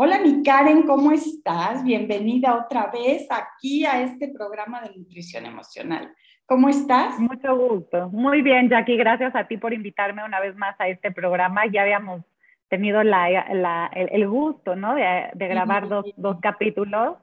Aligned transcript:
Hola, 0.00 0.20
mi 0.20 0.44
Karen, 0.44 0.84
¿cómo 0.84 1.10
estás? 1.10 1.82
Bienvenida 1.82 2.54
otra 2.54 2.86
vez 2.86 3.26
aquí 3.32 3.84
a 3.84 4.00
este 4.00 4.28
programa 4.28 4.80
de 4.80 4.96
nutrición 4.96 5.44
emocional. 5.44 6.14
¿Cómo 6.46 6.68
estás? 6.68 7.18
Mucho 7.18 7.56
gusto. 7.56 8.08
Muy 8.10 8.42
bien, 8.42 8.68
Jackie. 8.68 8.96
Gracias 8.96 9.34
a 9.34 9.48
ti 9.48 9.56
por 9.56 9.72
invitarme 9.72 10.24
una 10.24 10.38
vez 10.38 10.54
más 10.54 10.76
a 10.78 10.86
este 10.86 11.10
programa. 11.10 11.66
Ya 11.66 11.82
habíamos 11.82 12.22
tenido 12.68 13.00
el, 13.00 14.28
gusto, 14.28 14.76
¿no? 14.76 14.94
De, 14.94 15.32
grabar 15.34 15.88
dos, 15.88 16.06
dos 16.16 16.36
capítulos. 16.40 17.16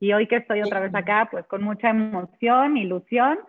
Y 0.00 0.14
hoy 0.14 0.26
que 0.26 0.36
estoy 0.36 0.62
otra 0.62 0.80
vez 0.80 0.94
acá, 0.94 1.28
pues 1.30 1.44
con 1.44 1.62
mucha 1.62 1.90
emoción, 1.90 2.78
ilusión 2.78 3.40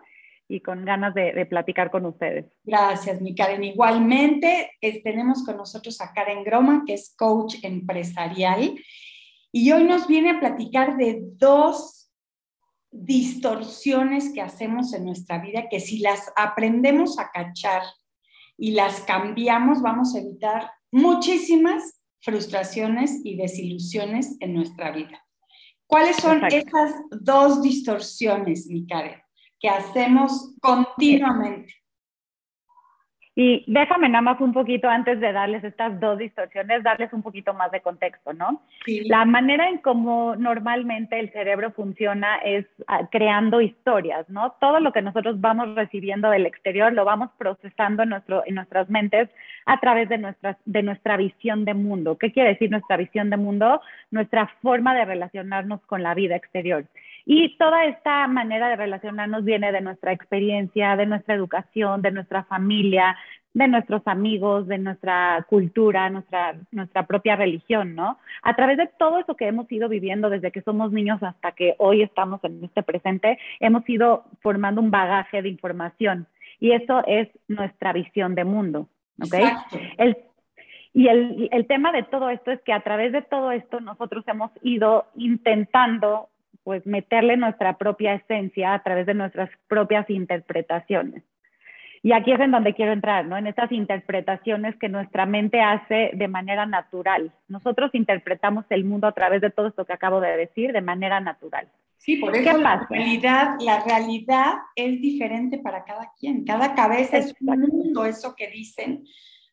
y 0.48 0.60
con 0.60 0.84
ganas 0.84 1.14
de, 1.14 1.46
platicar 1.46 1.90
con 1.90 2.06
ustedes. 2.06 2.46
Gracias, 2.62 3.20
mi 3.20 3.34
Karen. 3.34 3.64
Igualmente, 3.64 4.70
tenemos 5.02 5.44
con 5.44 5.56
nosotros 5.56 6.00
a 6.00 6.12
Karen 6.12 6.44
Groma, 6.44 6.84
que 6.86 6.94
es 6.94 7.14
coach 7.16 7.56
empresarial, 7.62 8.78
y 9.52 9.72
hoy 9.72 9.84
nos 9.84 10.06
viene 10.06 10.30
a 10.30 10.40
platicar 10.40 10.96
de 10.96 11.20
dos 11.36 12.10
distorsiones 12.90 14.32
que 14.32 14.40
hacemos 14.40 14.92
en 14.92 15.04
nuestra 15.04 15.38
vida, 15.38 15.68
que 15.68 15.80
si 15.80 15.98
las 15.98 16.32
aprendemos 16.36 17.18
a 17.18 17.30
cachar 17.30 17.82
y 18.56 18.72
las 18.72 19.00
cambiamos, 19.00 19.82
vamos 19.82 20.14
a 20.14 20.20
evitar 20.20 20.70
muchísimas 20.92 22.00
frustraciones 22.20 23.20
y 23.24 23.36
desilusiones 23.36 24.36
en 24.40 24.54
nuestra 24.54 24.92
vida. 24.92 25.24
¿Cuáles 25.86 26.16
son 26.16 26.44
esas 26.46 26.94
dos 27.10 27.62
distorsiones, 27.62 28.66
mi 28.66 28.86
Karen? 28.86 29.23
Que 29.64 29.70
hacemos 29.70 30.54
continuamente. 30.60 31.72
Y 33.36 33.64
déjame 33.66 34.08
nada 34.08 34.22
más 34.22 34.40
un 34.40 34.52
poquito 34.52 34.88
antes 34.88 35.18
de 35.18 35.32
darles 35.32 35.64
estas 35.64 35.98
dos 35.98 36.18
distorsiones, 36.18 36.84
darles 36.84 37.12
un 37.12 37.22
poquito 37.22 37.52
más 37.52 37.72
de 37.72 37.80
contexto, 37.80 38.32
¿no? 38.32 38.62
La 38.86 39.24
manera 39.24 39.68
en 39.68 39.78
cómo 39.78 40.36
normalmente 40.36 41.18
el 41.18 41.32
cerebro 41.32 41.72
funciona 41.72 42.36
es 42.44 42.64
ah, 42.86 43.08
creando 43.10 43.60
historias, 43.60 44.28
¿no? 44.28 44.52
Todo 44.60 44.78
lo 44.78 44.92
que 44.92 45.02
nosotros 45.02 45.40
vamos 45.40 45.74
recibiendo 45.74 46.30
del 46.30 46.46
exterior 46.46 46.92
lo 46.92 47.04
vamos 47.04 47.30
procesando 47.36 48.04
en, 48.04 48.10
nuestro, 48.10 48.44
en 48.46 48.54
nuestras 48.54 48.88
mentes 48.88 49.28
a 49.66 49.80
través 49.80 50.08
de, 50.08 50.18
nuestras, 50.18 50.56
de 50.64 50.84
nuestra 50.84 51.16
visión 51.16 51.64
de 51.64 51.74
mundo. 51.74 52.16
¿Qué 52.18 52.30
quiere 52.30 52.50
decir 52.50 52.70
nuestra 52.70 52.96
visión 52.96 53.30
de 53.30 53.36
mundo? 53.36 53.80
Nuestra 54.12 54.46
forma 54.62 54.94
de 54.94 55.06
relacionarnos 55.06 55.80
con 55.86 56.04
la 56.04 56.14
vida 56.14 56.36
exterior. 56.36 56.84
Y 57.26 57.56
toda 57.56 57.86
esta 57.86 58.26
manera 58.28 58.68
de 58.68 58.76
relacionarnos 58.76 59.44
viene 59.44 59.72
de 59.72 59.80
nuestra 59.80 60.12
experiencia, 60.12 60.94
de 60.94 61.06
nuestra 61.06 61.34
educación, 61.34 62.02
de 62.02 62.10
nuestra 62.10 62.44
familia, 62.44 63.16
de 63.54 63.68
nuestros 63.68 64.02
amigos, 64.06 64.66
de 64.66 64.78
nuestra 64.78 65.46
cultura, 65.48 66.10
nuestra, 66.10 66.56
nuestra 66.72 67.06
propia 67.06 67.36
religión, 67.36 67.94
¿no? 67.94 68.18
A 68.42 68.56
través 68.56 68.76
de 68.76 68.88
todo 68.98 69.18
eso 69.18 69.36
que 69.36 69.46
hemos 69.46 69.70
ido 69.70 69.88
viviendo 69.88 70.28
desde 70.28 70.50
que 70.50 70.62
somos 70.62 70.90
niños 70.90 71.22
hasta 71.22 71.52
que 71.52 71.76
hoy 71.78 72.02
estamos 72.02 72.42
en 72.42 72.64
este 72.64 72.82
presente, 72.82 73.38
hemos 73.60 73.88
ido 73.88 74.24
formando 74.42 74.80
un 74.80 74.90
bagaje 74.90 75.40
de 75.40 75.48
información 75.48 76.26
y 76.58 76.72
eso 76.72 77.04
es 77.06 77.28
nuestra 77.46 77.92
visión 77.92 78.34
de 78.34 78.44
mundo, 78.44 78.88
¿ok? 79.22 79.34
El, 79.98 80.16
y 80.92 81.06
el, 81.06 81.48
el 81.52 81.66
tema 81.66 81.92
de 81.92 82.02
todo 82.02 82.30
esto 82.30 82.50
es 82.50 82.60
que 82.62 82.72
a 82.72 82.80
través 82.80 83.12
de 83.12 83.22
todo 83.22 83.52
esto 83.52 83.80
nosotros 83.80 84.24
hemos 84.26 84.50
ido 84.62 85.06
intentando 85.14 86.28
pues 86.64 86.84
meterle 86.86 87.36
nuestra 87.36 87.76
propia 87.76 88.14
esencia 88.14 88.74
a 88.74 88.82
través 88.82 89.06
de 89.06 89.14
nuestras 89.14 89.50
propias 89.68 90.08
interpretaciones. 90.10 91.22
Y 92.04 92.12
aquí 92.12 92.32
es 92.32 92.40
en 92.40 92.50
donde 92.50 92.74
quiero 92.74 92.92
entrar, 92.92 93.24
¿no? 93.24 93.38
En 93.38 93.46
estas 93.46 93.72
interpretaciones 93.72 94.76
que 94.78 94.90
nuestra 94.90 95.24
mente 95.24 95.62
hace 95.62 96.10
de 96.12 96.28
manera 96.28 96.66
natural. 96.66 97.32
Nosotros 97.48 97.94
interpretamos 97.94 98.66
el 98.68 98.84
mundo 98.84 99.06
a 99.06 99.12
través 99.12 99.40
de 99.40 99.48
todo 99.48 99.68
esto 99.68 99.86
que 99.86 99.94
acabo 99.94 100.20
de 100.20 100.36
decir 100.36 100.74
de 100.74 100.82
manera 100.82 101.18
natural. 101.20 101.66
Sí, 101.96 102.16
por 102.16 102.36
eso 102.36 102.58
la 102.58 102.86
realidad, 102.90 103.54
la 103.58 103.82
realidad 103.82 104.52
es 104.76 105.00
diferente 105.00 105.56
para 105.56 105.82
cada 105.84 106.12
quien. 106.20 106.44
Cada 106.44 106.74
cabeza 106.74 107.16
es 107.16 107.34
un 107.40 107.60
mundo, 107.60 108.04
eso 108.04 108.34
que 108.36 108.50
dicen. 108.50 109.06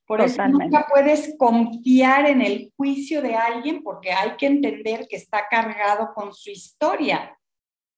Por 0.06 0.20
eso 0.20 0.46
nunca 0.46 0.86
puedes 0.94 1.38
confiar 1.38 2.26
en 2.26 2.42
el 2.42 2.74
juicio 2.76 3.22
de 3.22 3.34
alguien 3.34 3.81
porque 3.81 4.12
hay 4.12 4.31
que 4.31 4.47
entender 4.47 5.08
que 5.09 5.16
está 5.16 5.47
cargado 5.50 6.14
con 6.14 6.34
su 6.34 6.50
historia. 6.50 7.34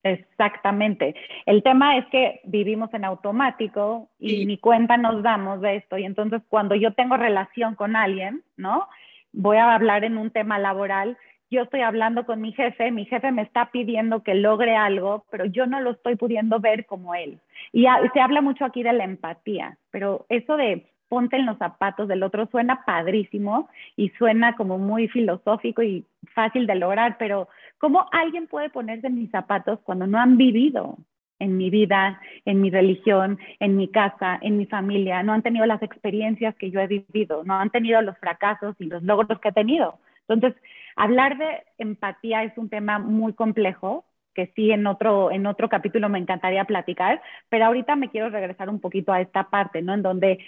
Exactamente. 0.03 1.16
El 1.46 1.64
tema 1.64 1.97
es 1.97 2.06
que 2.08 2.41
vivimos 2.44 2.94
en 2.94 3.06
automático 3.06 4.09
y 4.19 4.46
ni 4.46 4.58
cuenta 4.58 4.97
nos 4.97 5.24
damos 5.24 5.62
de 5.62 5.78
esto. 5.78 5.97
Y 5.97 6.03
entonces 6.03 6.41
cuando 6.50 6.75
yo 6.75 6.94
tengo 6.94 7.16
relación 7.16 7.75
con 7.75 7.96
alguien, 7.96 8.44
¿no? 8.58 8.88
Voy 9.31 9.58
a 9.58 9.74
hablar 9.74 10.03
en 10.03 10.18
un 10.18 10.30
tema 10.30 10.59
laboral. 10.59 11.18
Yo 11.50 11.64
estoy 11.64 11.81
hablando 11.81 12.25
con 12.25 12.41
mi 12.41 12.52
jefe, 12.52 12.91
mi 12.91 13.06
jefe 13.06 13.31
me 13.31 13.44
está 13.44 13.72
pidiendo 13.72 14.24
que 14.24 14.34
logre 14.34 14.75
algo, 14.75 15.25
pero 15.31 15.46
yo 15.46 15.68
no 15.68 15.80
lo 15.80 15.91
estoy 15.91 16.16
pudiendo 16.16 16.59
ver 16.59 16.85
como 16.85 17.16
él. 17.16 17.40
Y 17.72 17.85
se 18.14 18.20
habla 18.20 18.41
mucho 18.41 18.66
aquí 18.66 18.84
de 18.84 18.91
la 18.91 19.06
empatía, 19.06 19.78
pero 19.91 20.25
eso 20.30 20.58
de 20.58 20.85
ponte 21.13 21.35
en 21.35 21.46
los 21.46 21.59
zapatos 21.59 22.07
del 22.07 22.24
otro 22.24 22.47
suena 22.47 22.84
padrísimo 22.85 23.69
y 23.96 24.09
suena 24.18 24.56
como 24.56 24.79
muy 24.79 25.07
filosófico 25.07 25.84
y 25.84 26.07
fácil 26.34 26.66
de 26.66 26.74
lograr, 26.74 27.18
pero 27.19 27.50
¿cómo 27.78 28.07
alguien 28.12 28.47
puede 28.47 28.72
ponerse 28.72 29.06
en 29.06 29.19
mis 29.19 29.29
zapatos 29.29 29.78
cuando 29.84 30.07
no 30.07 30.18
han 30.18 30.38
vivido 30.38 30.97
en 31.38 31.56
mi 31.56 31.69
vida, 31.69 32.19
en 32.46 32.62
mi 32.62 32.72
religión, 32.72 33.38
en 33.59 33.78
mi 33.78 33.90
casa, 33.90 34.40
en 34.41 34.57
mi 34.57 34.66
familia, 34.66 35.22
no 35.22 35.34
han 35.34 35.44
tenido 35.44 35.68
las 35.68 35.84
experiencias 35.84 36.56
que 36.56 36.72
yo 36.72 36.79
he 36.79 36.88
vivido, 36.88 37.44
no 37.44 37.59
han 37.59 37.69
tenido 37.69 38.02
los 38.02 38.18
fracasos 38.18 38.75
y 38.79 38.85
los 38.85 39.03
logros 39.03 39.40
que 39.40 39.50
he 39.50 39.52
tenido? 39.53 40.00
Entonces, 40.28 40.59
hablar 40.96 41.38
de 41.38 41.63
empatía 41.78 42.44
es 42.44 42.57
un 42.57 42.69
tema 42.69 42.97
muy 42.97 43.34
complejo 43.34 44.03
que 44.34 44.52
sí 44.56 44.72
en 44.72 44.88
otro, 44.88 45.29
en 45.29 45.46
otro 45.46 45.69
capítulo 45.69 46.09
me 46.09 46.18
encantaría 46.18 46.66
platicar, 46.66 47.22
pero 47.50 47.66
ahorita 47.66 47.96
me 47.96 48.09
quiero 48.09 48.29
regresar 48.29 48.68
un 48.68 48.79
poquito 48.79 49.13
a 49.13 49.22
esta 49.22 49.52
parte, 49.52 49.84
¿no? 49.84 49.94
En 49.94 50.02
donde 50.02 50.40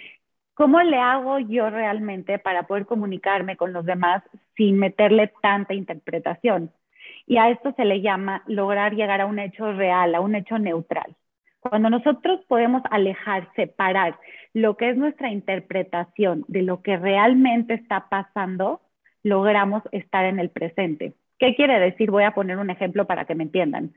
¿Cómo 0.56 0.80
le 0.80 0.96
hago 0.96 1.38
yo 1.38 1.68
realmente 1.68 2.38
para 2.38 2.62
poder 2.62 2.86
comunicarme 2.86 3.58
con 3.58 3.74
los 3.74 3.84
demás 3.84 4.22
sin 4.56 4.78
meterle 4.78 5.30
tanta 5.42 5.74
interpretación? 5.74 6.70
Y 7.26 7.36
a 7.36 7.50
esto 7.50 7.74
se 7.76 7.84
le 7.84 8.00
llama 8.00 8.42
lograr 8.46 8.94
llegar 8.94 9.20
a 9.20 9.26
un 9.26 9.38
hecho 9.38 9.70
real, 9.74 10.14
a 10.14 10.20
un 10.22 10.34
hecho 10.34 10.58
neutral. 10.58 11.14
Cuando 11.60 11.90
nosotros 11.90 12.40
podemos 12.48 12.80
alejar, 12.90 13.50
separar 13.54 14.18
lo 14.54 14.78
que 14.78 14.88
es 14.88 14.96
nuestra 14.96 15.30
interpretación 15.30 16.46
de 16.48 16.62
lo 16.62 16.80
que 16.80 16.96
realmente 16.96 17.74
está 17.74 18.08
pasando, 18.08 18.80
logramos 19.22 19.82
estar 19.92 20.24
en 20.24 20.38
el 20.38 20.48
presente. 20.48 21.12
¿Qué 21.38 21.54
quiere 21.54 21.78
decir? 21.78 22.10
Voy 22.10 22.24
a 22.24 22.30
poner 22.30 22.56
un 22.56 22.70
ejemplo 22.70 23.06
para 23.06 23.26
que 23.26 23.34
me 23.34 23.42
entiendan 23.42 23.92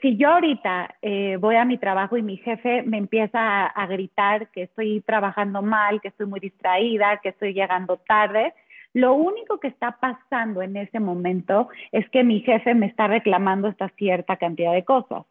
si 0.00 0.16
yo 0.16 0.30
ahorita 0.30 0.96
eh, 1.02 1.36
voy 1.36 1.56
a 1.56 1.64
mi 1.64 1.78
trabajo 1.78 2.16
y 2.16 2.22
mi 2.22 2.36
jefe 2.38 2.82
me 2.82 2.98
empieza 2.98 3.66
a, 3.66 3.86
gritar 3.86 4.48
que 4.50 4.62
estoy 4.62 5.00
trabajando 5.02 5.62
mal, 5.62 6.00
que 6.00 6.08
estoy 6.08 6.26
muy 6.26 6.40
distraída, 6.40 7.20
que 7.22 7.30
estoy 7.30 7.54
llegando 7.54 7.98
tarde, 7.98 8.54
lo 8.92 9.14
único 9.14 9.58
que 9.58 9.68
está 9.68 9.98
pasando 10.00 10.62
en 10.62 10.76
ese 10.76 11.00
momento 11.00 11.68
es 11.92 12.08
que 12.10 12.22
mi 12.24 12.40
jefe 12.40 12.74
me 12.74 12.86
está 12.86 13.08
reclamando 13.08 13.68
esta 13.68 13.88
cierta 13.90 14.36
cantidad 14.36 14.72
de 14.72 14.84
cosas. 14.84 15.24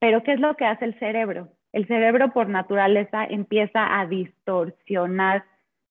Pero 0.00 0.22
¿qué 0.22 0.32
es 0.32 0.40
lo 0.40 0.56
que 0.56 0.64
hace 0.64 0.84
el 0.84 0.98
cerebro? 0.98 1.48
El 1.72 1.86
cerebro 1.86 2.32
por 2.32 2.48
naturaleza 2.48 3.24
empieza 3.24 4.00
a 4.00 4.06
distorsionar 4.06 5.44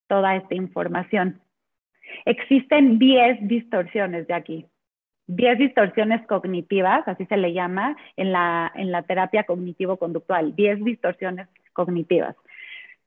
toda 0.08 0.36
esta 0.36 0.56
información. 0.56 1.42
Existen 2.26 3.00
10 3.00 3.48
distorsiones 3.48 4.28
de 4.28 4.34
aquí. 4.34 4.66
10 5.28 5.58
distorsiones 5.60 6.26
cognitivas, 6.26 7.08
así 7.08 7.26
se 7.26 7.38
le 7.38 7.54
llama 7.54 7.96
en 8.16 8.32
la, 8.32 8.72
en 8.76 8.92
la 8.92 9.04
terapia 9.04 9.44
cognitivo-conductual, 9.44 10.56
10 10.56 10.84
distorsiones 10.84 11.48
cognitivas. 11.74 12.36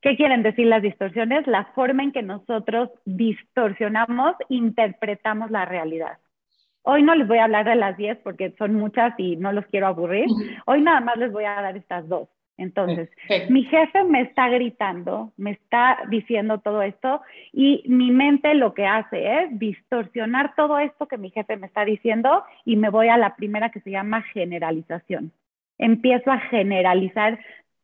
¿Qué 0.03 0.17
quieren 0.17 0.43
decir 0.43 0.67
las 0.67 0.83
distorsiones? 0.83 1.47
La 1.47 1.67
forma 1.75 2.03
en 2.03 2.13
que 2.13 2.23
nosotros 2.23 2.91
distorsionamos, 3.05 4.35
interpretamos 4.49 5.51
la 5.51 5.67
realidad. 5.67 6.19
Hoy 6.83 7.03
no 7.03 7.15
les 7.15 7.29
voy 7.29 7.39
a 7.39 7.45
hablar 7.45 7.67
de 7.67 7.75
las 7.75 7.97
10 7.97 8.19
porque 8.19 8.55
son 8.57 8.75
muchas 8.75 9.13
y 9.19 9.37
no 9.37 9.53
los 9.53 9.67
quiero 9.67 9.87
aburrir. 9.87 10.27
Hoy 10.67 10.81
nada 10.81 11.01
más 11.01 11.17
les 11.19 11.31
voy 11.31 11.45
a 11.45 11.61
dar 11.61 11.77
estas 11.77 12.09
dos. 12.09 12.29
Entonces, 12.61 13.09
mi 13.49 13.65
jefe 13.65 14.05
me 14.05 14.21
está 14.21 14.51
gritando, 14.51 15.33
me 15.39 15.53
está 15.53 15.99
diciendo 16.11 16.59
todo 16.59 16.83
esto 16.83 17.23
y 17.53 17.83
mi 17.87 18.11
mente 18.11 18.55
lo 18.55 18.75
que 18.75 18.87
hace 18.87 19.41
es 19.41 19.59
distorsionar 19.59 20.55
todo 20.55 20.79
esto 20.79 21.09
que 21.09 21.17
mi 21.17 21.31
jefe 21.31 21.57
me 21.57 21.67
está 21.67 21.87
diciendo 21.87 22.45
y 22.67 22.77
me 22.77 22.91
voy 22.91 23.09
a 23.09 23.17
la 23.17 23.35
primera 23.35 23.71
que 23.71 23.81
se 23.81 23.91
llama 23.91 24.21
generalización. 24.35 25.33
Empiezo 25.79 26.31
a 26.31 26.39
generalizar 26.39 27.39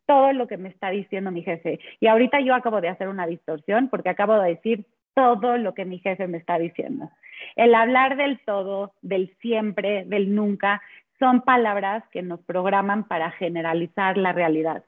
todo 0.05 0.35
lo 0.35 0.47
que 0.47 0.59
me 0.59 0.69
está 0.69 0.91
diciendo 0.91 1.31
mi 1.31 1.43
jefe. 1.43 1.81
Y 1.99 2.09
ahorita 2.09 2.41
yo 2.41 2.55
acabo 2.55 2.83
de 2.83 2.89
hacer 2.89 3.09
una 3.09 3.27
distorsión 3.27 3.89
porque 3.89 4.11
acabo 4.11 4.35
de 4.35 4.51
decir 4.51 4.85
todo 5.15 5.57
lo 5.57 5.73
que 5.73 5.87
mi 5.87 6.01
jefe 6.01 6.29
me 6.29 6.37
está 6.37 6.59
diciendo. 6.59 7.11
El 7.57 7.75
hablar 7.75 8.19
del 8.19 8.39
todo, 8.41 8.93
del 9.01 9.35
siempre, 9.41 10.05
del 10.05 10.35
nunca, 10.35 10.83
son 11.19 11.43
palabras 11.43 12.05
que 12.11 12.23
nos 12.23 12.41
programan 12.41 13.05
para 13.05 13.31
generalizar 13.33 14.17
la 14.17 14.33
realidad. 14.33 14.85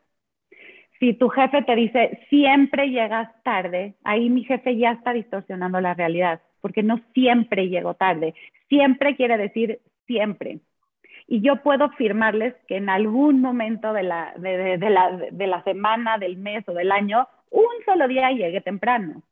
Si 0.98 1.14
tu 1.14 1.28
jefe 1.28 1.62
te 1.62 1.76
dice 1.76 2.26
siempre 2.28 2.90
llegas 2.90 3.30
tarde, 3.44 3.94
ahí 4.04 4.30
mi 4.30 4.44
jefe 4.44 4.76
ya 4.76 4.92
está 4.92 5.12
distorsionando 5.12 5.80
la 5.80 5.94
realidad, 5.94 6.40
porque 6.60 6.82
no 6.82 7.00
siempre 7.14 7.68
llego 7.68 7.94
tarde. 7.94 8.34
Siempre 8.68 9.16
quiere 9.16 9.38
decir 9.38 9.80
siempre. 10.06 10.60
Y 11.28 11.40
yo 11.42 11.62
puedo 11.62 11.84
afirmarles 11.84 12.54
que 12.66 12.76
en 12.76 12.88
algún 12.88 13.40
momento 13.40 13.92
de 13.92 14.02
la, 14.02 14.32
de, 14.36 14.78
la, 14.90 15.16
de 15.30 15.46
la 15.46 15.62
semana, 15.62 16.18
del 16.18 16.36
mes 16.36 16.64
o 16.68 16.72
del 16.72 16.90
año, 16.90 17.28
un 17.50 17.68
solo 17.84 18.08
día 18.08 18.30
llegue 18.30 18.60
temprano. 18.60 19.22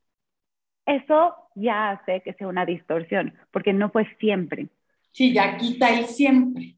Eso 0.85 1.35
ya 1.57 1.91
hace 1.91 2.21
que 2.21 2.35
sea 2.35 2.49
una 2.49 2.65
distorsión, 2.65 3.35
porque 3.51 3.73
no 3.73 3.91
fue 3.91 4.07
siempre. 4.21 4.69
Sí, 5.11 5.33
ya 5.33 5.57
quita 5.57 5.89
el 5.99 6.05
siempre. 6.05 6.76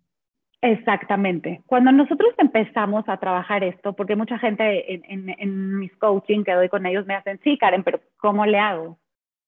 Exactamente. 0.61 1.63
Cuando 1.67 1.93
nosotros 1.93 2.35
empezamos 2.37 3.09
a 3.09 3.19
trabajar 3.19 3.63
esto, 3.63 3.93
porque 3.93 4.17
mucha 4.17 4.39
gente 4.39 4.93
en, 4.93 5.31
en, 5.39 5.79
mis 5.79 5.95
coaching 5.97 6.43
que 6.43 6.53
doy 6.53 6.69
con 6.69 6.85
ellos 6.85 7.07
me 7.07 7.15
hacen, 7.15 7.39
sí, 7.45 7.57
Karen, 7.59 7.85
pero 7.85 8.01
¿cómo 8.17 8.45
le 8.45 8.59
hago? 8.59 8.99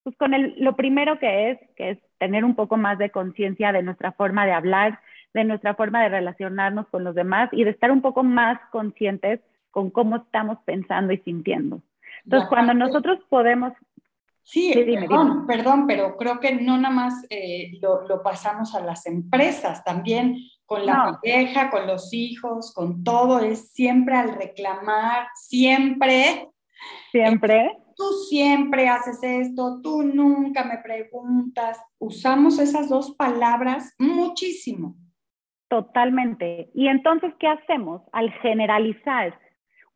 Pues 0.05 0.17
con 0.17 0.35
el, 0.35 0.55
lo 0.59 0.77
primero 0.77 1.19
que 1.19 1.51
es, 1.51 1.59
que 1.77 1.91
es 1.91 1.99
tener 2.19 2.45
un 2.45 2.55
poco 2.55 2.77
más 2.77 2.97
de 2.99 3.11
conciencia 3.11 3.73
de 3.73 3.83
nuestra 3.83 4.13
forma 4.13 4.47
de 4.47 4.53
hablar, 4.53 5.01
de 5.35 5.45
nuestra 5.45 5.75
forma 5.75 6.03
de 6.03 6.11
relacionarnos 6.11 6.87
con 6.89 7.03
los 7.03 7.15
demás 7.15 7.49
y 7.53 7.65
de 7.65 7.71
estar 7.71 7.91
un 7.91 8.03
poco 8.03 8.23
más 8.23 8.61
conscientes 8.71 9.41
con 9.73 9.91
cómo 9.91 10.17
estamos 10.17 10.59
pensando 10.65 11.13
y 11.13 11.19
sintiendo. 11.19 11.83
Entonces, 12.25 12.49
cuando 12.49 12.75
nosotros 12.75 13.19
podemos 13.29 13.73
Sí, 14.43 14.73
perdón, 14.75 15.47
perdón, 15.47 15.87
pero 15.87 16.17
creo 16.17 16.41
que 16.41 16.57
no 16.57 16.77
nada 16.77 16.95
más 16.95 17.27
eh, 17.31 17.79
lo, 17.81 18.07
lo, 18.09 18.23
pasamos 18.23 18.75
a 18.75 18.81
las 18.81 19.07
empresas, 19.07 19.85
también 19.85 20.39
con 20.67 20.87
la 20.87 21.19
pareja, 21.21 21.71
con 21.71 21.87
los 21.87 22.13
hijos, 22.13 22.73
con 22.75 23.03
todo, 23.03 23.41
es 23.41 23.73
siempre 23.73 24.15
al 24.15 24.35
reclamar, 24.37 25.27
siempre. 25.35 26.49
Siempre. 27.11 27.77
Tú 27.97 28.05
siempre 28.29 28.89
haces 28.89 29.19
esto, 29.23 29.81
tú 29.83 30.03
nunca 30.03 30.65
me 30.65 30.79
preguntas. 30.79 31.79
Usamos 31.99 32.59
esas 32.59 32.89
dos 32.89 33.11
palabras 33.17 33.95
muchísimo. 33.99 34.97
Totalmente. 35.69 36.71
Y 36.75 36.89
entonces, 36.89 37.33
¿qué 37.39 37.47
hacemos? 37.47 38.03
Al 38.13 38.33
generalizar 38.41 39.39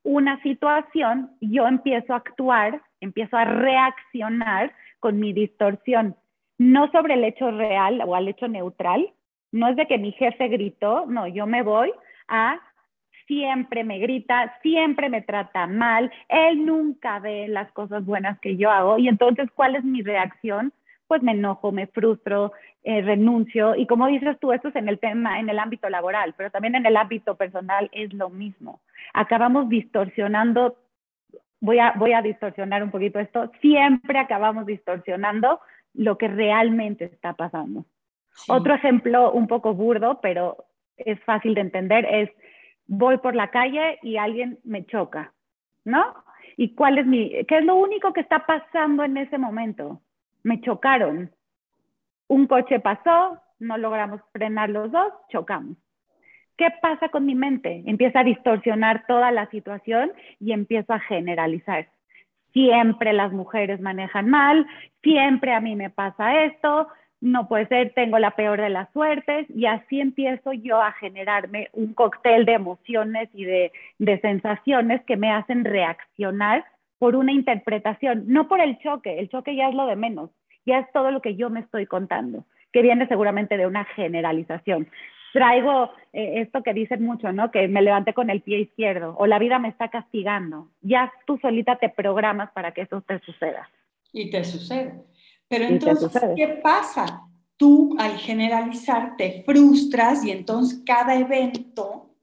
una 0.05 0.41
situación, 0.43 1.37
yo 1.41 1.67
empiezo 1.67 2.13
a 2.13 2.19
actuar, 2.19 2.83
empiezo 3.05 3.37
a 3.37 3.45
reaccionar 3.45 4.73
con 5.01 5.21
mi 5.21 5.33
distorsión, 5.33 6.17
no 6.59 6.91
sobre 6.91 7.15
el 7.15 7.25
hecho 7.25 7.51
real 7.51 8.03
o 8.05 8.15
al 8.15 8.29
hecho 8.29 8.49
neutral, 8.49 9.13
no 9.53 9.69
es 9.69 9.77
de 9.77 9.87
que 9.87 9.99
mi 9.99 10.13
jefe 10.13 10.49
gritó, 10.49 11.07
no, 11.07 11.29
yo 11.29 11.47
me 11.47 11.63
voy 11.63 11.93
a 12.29 12.61
siempre 13.27 13.85
me 13.85 13.99
grita, 13.99 14.55
siempre 14.63 15.09
me 15.09 15.23
trata 15.23 15.67
mal, 15.67 16.11
él 16.29 16.67
nunca 16.67 17.19
ve 17.21 17.49
las 17.49 17.71
cosas 17.73 18.05
buenas 18.05 18.39
que 18.41 18.57
yo 18.57 18.71
hago 18.71 18.99
y 18.99 19.09
entonces, 19.09 19.49
¿cuál 19.55 19.77
es 19.77 19.85
mi 19.85 20.03
reacción? 20.03 20.73
Pues 21.07 21.23
me 21.23 21.33
enojo, 21.33 21.71
me 21.71 21.87
frustro, 21.87 22.53
eh, 22.83 23.03
renuncio 23.03 23.75
y 23.77 23.87
como 23.87 24.07
dices 24.09 24.39
tú, 24.41 24.53
esto 24.53 24.69
es 24.69 24.77
en 24.77 24.89
el 24.89 24.99
tema, 24.99 25.39
en 25.39 25.49
el 25.49 25.59
ámbito 25.59 25.89
laboral, 25.89 26.35
pero 26.37 26.51
también 26.51 26.75
en 26.75 26.87
el 26.87 26.97
ámbito 26.97 27.37
personal 27.37 27.89
es 27.93 28.13
lo 28.13 28.31
mismo. 28.31 28.81
Acabamos 29.13 29.69
distorsionando, 29.69 30.77
voy 31.65 31.79
a, 31.79 31.95
voy 31.97 32.13
a 32.13 32.21
distorsionar 32.21 32.83
un 32.83 32.91
poquito 32.91 33.19
esto, 33.19 33.51
siempre 33.63 34.19
acabamos 34.19 34.67
distorsionando 34.67 35.61
lo 35.95 36.19
que 36.19 36.29
realmente 36.29 37.07
está 37.07 37.33
pasando. 37.33 37.87
Otro 38.49 38.75
ejemplo 38.75 39.33
un 39.33 39.47
poco 39.47 39.73
burdo, 39.73 40.21
pero 40.21 40.67
es 40.99 41.19
fácil 41.25 41.55
de 41.55 41.63
entender, 41.63 42.05
es 42.05 42.31
voy 42.87 43.17
por 43.17 43.35
la 43.35 43.51
calle 43.51 43.99
y 44.03 44.19
alguien 44.19 44.59
me 44.65 44.85
choca, 44.85 45.33
¿no? 45.85 46.05
¿Y 46.59 46.75
cuál 46.75 46.99
es 46.99 47.07
mi, 47.07 47.31
qué 47.47 47.59
es 47.59 47.65
lo 47.65 47.77
único 47.77 48.13
que 48.13 48.21
está 48.21 48.45
pasando 48.45 49.03
en 49.03 49.17
ese 49.17 49.39
momento? 49.39 50.03
Me 50.43 50.61
chocaron. 50.61 51.31
Un 52.29 52.47
coche 52.47 52.79
pasó, 52.79 53.41
no 53.59 53.79
logramos 53.79 54.21
frenar 54.33 54.69
los 54.69 54.93
dos, 54.93 55.13
chocamos. 55.31 55.79
¿Qué 56.57 56.69
pasa 56.81 57.09
con 57.09 57.27
mi 57.27 57.35
mente? 57.35 57.83
Empieza 57.87 58.21
a 58.21 58.25
distorsionar 58.25 59.07
toda 59.07 59.33
la 59.33 59.49
situación 59.51 60.13
y 60.39 60.53
empiezo 60.53 60.93
a 60.93 61.01
generalizar. 61.01 61.89
Siempre 62.53 63.13
las 63.13 63.33
mujeres 63.33 63.81
manejan 63.81 64.31
mal, 64.31 64.67
siempre 65.03 65.53
a 65.53 65.61
mí 65.61 65.75
me 65.75 65.91
pasa 65.91 66.45
esto, 66.45 66.87
no 67.25 67.49
puede 67.49 67.67
ser, 67.67 67.93
tengo 67.95 68.19
la 68.19 68.33
peor 68.33 68.61
de 68.61 68.69
las 68.69 68.93
suertes 68.93 69.47
y 69.49 69.67
así 69.67 69.99
empiezo 69.99 70.53
yo 70.53 70.81
a 70.81 70.93
generarme 70.93 71.71
un 71.73 71.95
cóctel 71.95 72.45
de 72.45 72.53
emociones 72.53 73.31
y 73.33 73.45
de, 73.45 73.73
sensaciones 74.21 75.03
que 75.07 75.17
me 75.17 75.33
hacen 75.33 75.65
reaccionar 75.65 76.65
por 76.99 77.17
una 77.17 77.33
interpretación, 77.33 78.25
no 78.27 78.47
por 78.47 78.61
el 78.61 78.79
choque, 78.79 79.19
el 79.19 79.31
choque 79.31 79.57
ya 79.57 79.69
es 79.71 79.75
lo 79.75 79.87
de 79.87 79.97
menos, 79.97 80.31
ya 80.67 80.79
es 80.79 80.93
todo 80.93 81.11
lo 81.11 81.21
que 81.21 81.35
yo 81.35 81.51
me 81.51 81.61
estoy 81.61 81.87
contando, 81.87 82.45
que 82.73 82.83
viene 82.83 83.09
seguramente 83.09 83.57
de 83.57 83.67
una 83.67 83.85
generalización. 83.85 84.89
Traigo 85.35 85.91
eh, 86.13 86.43
esto 86.43 86.63
que 86.63 86.73
dicen 86.73 87.03
mucho, 87.03 87.33
¿no? 87.33 87.51
Que 87.51 87.67
me 87.67 87.83
levanté 87.83 88.15
con 88.15 88.31
el 88.31 88.41
pie 88.41 88.61
izquierdo 88.61 89.17
o 89.19 89.27
la 89.27 89.41
vida 89.41 89.59
me 89.59 89.69
está 89.69 89.89
castigando. 89.89 90.69
Ya 90.81 91.13
tú 91.27 91.39
solita 91.43 91.75
te 91.75 91.89
programas 91.89 92.53
para 92.53 92.71
que 92.73 92.83
eso 92.83 93.01
te 93.01 93.19
suceda. 93.19 93.69
Y 94.13 94.31
te 94.31 94.45
sucede. 94.45 94.95
Pero 95.49 95.65
entonces, 95.65 96.23
¿qué 96.37 96.61
pasa? 96.63 97.23
Tú 97.57 97.97
al 97.99 98.17
generalizar 98.17 99.17
te 99.17 99.43
frustras 99.43 100.25
y 100.25 100.31
entonces 100.31 100.85
cada 100.87 101.17
evento, 101.17 102.15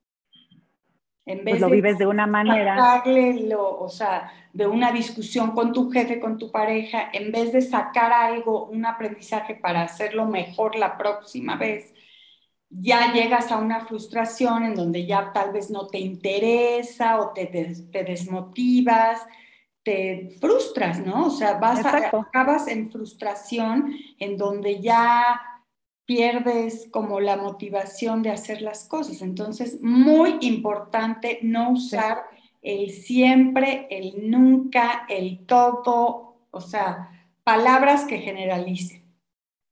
en 1.26 1.44
pues 1.44 1.56
vez 1.56 1.62
lo 1.62 1.70
vives 1.70 1.98
de 1.98 2.08
una 2.08 2.28
manera, 2.28 3.04
lo, 3.06 3.78
o 3.78 3.90
sea, 3.90 4.32
de 4.54 4.68
una 4.68 4.94
discusión 4.94 5.52
con 5.52 5.74
tu 5.74 5.92
jefe, 5.92 6.22
con 6.22 6.38
tu 6.38 6.50
pareja, 6.50 7.10
en 7.12 7.34
vez 7.34 7.52
de 7.52 7.62
sacar 7.62 8.14
algo, 8.14 8.68
un 8.68 8.86
aprendizaje 8.86 9.56
para 9.56 9.82
hacerlo 9.82 10.28
mejor 10.28 10.78
la 10.78 10.98
próxima 10.98 11.58
vez, 11.58 11.94
ya 12.72 13.14
llegas 13.14 13.52
a 13.52 13.58
una 13.58 13.86
frustración 13.86 14.64
en 14.64 14.76
donde 14.76 15.06
ya 15.06 15.32
tal 15.34 15.52
vez 15.52 15.70
no 15.70 15.88
te 15.88 16.00
interesa 16.00 17.20
o 17.20 17.32
te, 17.32 17.46
te 17.46 18.04
desmotivas 18.04 19.22
te 19.84 20.30
frustras, 20.40 21.00
¿no? 21.06 21.28
O 21.28 21.30
sea, 21.30 21.58
vas 21.58 21.84
a, 21.86 22.08
acabas 22.08 22.68
en 22.68 22.92
frustración 22.92 23.96
en 24.20 24.38
donde 24.38 24.80
ya 24.80 25.42
pierdes 26.06 26.88
como 26.92 27.20
la 27.20 27.38
motivación 27.38 28.22
de 28.22 28.32
hacer 28.32 28.62
las 28.62 28.88
cosas. 28.88 29.22
Entonces, 29.22 29.82
muy 29.82 30.38
importante 30.42 31.40
no 31.42 31.72
usar 31.72 32.24
el 32.62 32.92
siempre, 32.92 33.88
el 33.90 34.30
nunca, 34.30 35.06
el 35.10 35.46
todo, 35.46 36.36
o 36.52 36.62
sea, 36.62 37.28
palabras 37.44 38.06
que 38.06 38.20
generalicen. 38.20 39.02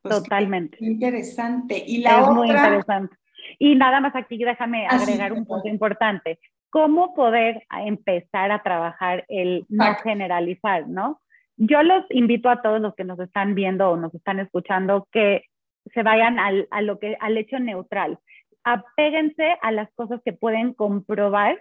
Pues, 0.02 0.16
Totalmente. 0.16 0.78
interesante. 0.80 1.84
Y 1.86 2.00
la 2.00 2.22
es 2.22 2.30
muy 2.30 2.50
interesante. 2.50 3.16
Y 3.58 3.76
nada 3.76 4.00
más 4.00 4.16
aquí 4.16 4.38
déjame 4.38 4.86
ah, 4.88 4.96
agregar 4.96 5.34
un 5.34 5.46
punto 5.46 5.68
importante 5.68 6.40
cómo 6.70 7.16
poder 7.16 7.64
empezar 7.86 8.52
a 8.52 8.62
trabajar 8.62 9.26
el 9.28 9.66
no 9.70 9.96
generalizar, 10.04 10.88
¿no? 10.88 11.20
Yo 11.58 11.84
los 11.84 12.06
invito 12.12 12.50
a 12.50 12.62
todos 12.62 12.80
los 12.80 12.96
que 12.96 13.04
nos 13.04 13.20
están 13.20 13.56
viendo 13.56 13.90
o 13.90 13.98
nos 13.98 14.14
están 14.14 14.40
escuchando 14.40 15.08
que 15.12 15.46
se 15.94 16.04
vayan 16.04 16.40
al, 16.40 16.68
a 16.72 16.82
lo 16.82 17.00
que, 17.00 17.18
al 17.20 17.38
hecho 17.38 17.60
neutral. 17.60 18.20
Apéguense 18.64 19.58
a 19.62 19.72
las 19.72 19.92
cosas 19.96 20.22
que 20.24 20.32
pueden 20.32 20.74
comprobar 20.74 21.60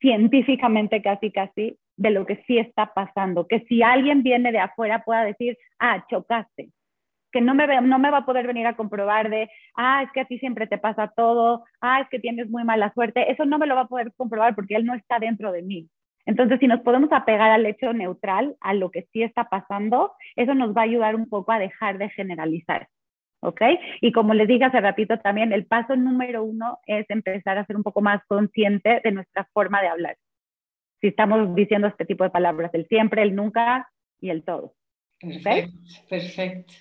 científicamente 0.00 1.02
casi 1.02 1.30
casi 1.32 1.78
de 1.96 2.10
lo 2.10 2.24
que 2.24 2.42
sí 2.46 2.58
está 2.58 2.94
pasando. 2.94 3.46
Que 3.48 3.60
si 3.68 3.82
alguien 3.82 4.22
viene 4.22 4.52
de 4.52 4.60
afuera 4.60 5.02
pueda 5.04 5.24
decir, 5.24 5.58
ah, 5.78 6.06
chocaste 6.08 6.70
que 7.32 7.40
no 7.40 7.54
me, 7.54 7.66
va 7.66 8.18
a 8.18 8.26
poder 8.26 8.46
venir 8.46 8.66
a 8.66 8.76
comprobar 8.76 9.30
de, 9.30 9.50
ah, 9.74 10.02
es 10.04 10.12
que 10.12 10.20
a 10.20 10.24
ti 10.26 10.38
siempre 10.38 10.66
te 10.66 10.78
pasa 10.78 11.12
todo, 11.16 11.64
ah, 11.80 12.00
es 12.00 12.08
que 12.10 12.18
tienes 12.18 12.48
muy 12.50 12.62
mala 12.62 12.92
suerte, 12.92 13.32
eso 13.32 13.44
no 13.44 13.58
me 13.58 13.66
lo 13.66 13.74
va 13.74 13.82
a 13.82 13.88
poder 13.88 14.12
comprobar 14.16 14.54
porque 14.54 14.76
él 14.76 14.84
no 14.84 14.94
está 14.94 15.18
dentro 15.18 15.50
de 15.50 15.62
mí. 15.62 15.88
Entonces, 16.24 16.60
si 16.60 16.68
nos 16.68 16.80
podemos 16.80 17.10
apegar 17.10 17.50
al 17.50 17.66
hecho 17.66 17.92
neutral, 17.92 18.54
a 18.60 18.74
lo 18.74 18.90
que 18.90 19.08
sí 19.12 19.22
está 19.22 19.44
pasando, 19.44 20.12
eso 20.36 20.54
nos 20.54 20.76
va 20.76 20.82
a 20.82 20.84
ayudar 20.84 21.16
un 21.16 21.28
poco 21.28 21.50
a 21.50 21.58
dejar 21.58 21.98
de 21.98 22.10
generalizar. 22.10 22.88
¿Ok? 23.40 23.60
Y 24.00 24.12
como 24.12 24.34
les 24.34 24.46
dije 24.46 24.64
hace 24.64 24.80
ratito 24.80 25.18
también, 25.18 25.52
el 25.52 25.66
paso 25.66 25.96
número 25.96 26.44
uno 26.44 26.78
es 26.86 27.10
empezar 27.10 27.58
a 27.58 27.66
ser 27.66 27.74
un 27.74 27.82
poco 27.82 28.00
más 28.00 28.22
consciente 28.28 29.00
de 29.02 29.10
nuestra 29.10 29.48
forma 29.52 29.82
de 29.82 29.88
hablar. 29.88 30.16
Si 31.00 31.08
estamos 31.08 31.52
diciendo 31.56 31.88
este 31.88 32.04
tipo 32.04 32.22
de 32.22 32.30
palabras, 32.30 32.72
el 32.72 32.86
siempre, 32.86 33.22
el 33.22 33.34
nunca 33.34 33.90
y 34.20 34.30
el 34.30 34.44
todo. 34.44 34.74
Perfecto, 35.20 35.72
perfecto. 36.08 36.74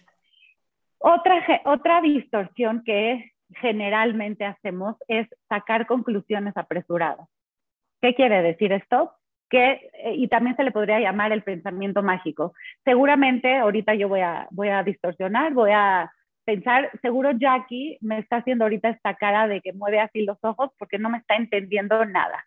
Otra, 1.04 1.62
otra 1.66 2.02
distorsión 2.02 2.84
que 2.84 3.32
generalmente 3.56 4.46
hacemos 4.46 4.96
es 5.08 5.28
sacar 5.50 5.88
conclusiones 5.88 6.56
apresuradas. 6.56 7.28
¿Qué 8.02 8.14
quiere 8.14 8.42
decir 8.44 8.72
esto? 8.72 9.12
Que, 9.50 9.90
eh, 9.94 10.16
y 10.16 10.28
también 10.28 10.56
se 10.56 10.64
le 10.64 10.72
podría 10.72 11.00
llamar 11.00 11.32
el 11.32 11.44
pensamiento 11.44 12.04
mágico. 12.04 12.54
Seguramente 12.86 13.58
ahorita 13.58 13.96
yo 13.96 14.10
voy 14.10 14.22
a, 14.22 14.48
voy 14.52 14.70
a 14.70 14.84
distorsionar, 14.84 15.54
voy 15.54 15.72
a 15.72 16.12
pensar, 16.46 16.92
seguro 17.02 17.32
Jackie 17.32 17.98
me 18.02 18.20
está 18.20 18.38
haciendo 18.38 18.66
ahorita 18.66 18.90
esta 18.90 19.16
cara 19.16 19.48
de 19.48 19.62
que 19.62 19.74
mueve 19.74 20.00
así 20.00 20.24
los 20.24 20.38
ojos 20.44 20.72
porque 20.78 21.00
no 21.00 21.10
me 21.10 21.18
está 21.18 21.36
entendiendo 21.36 22.06
nada. 22.06 22.46